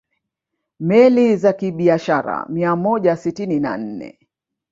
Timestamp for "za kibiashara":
1.37-2.45